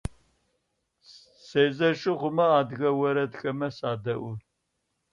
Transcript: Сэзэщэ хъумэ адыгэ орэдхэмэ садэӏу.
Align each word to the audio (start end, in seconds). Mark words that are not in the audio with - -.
Сэзэщэ 1.45 2.11
хъумэ 2.19 2.45
адыгэ 2.59 2.89
орэдхэмэ 3.07 3.67
садэӏу. 3.77 4.33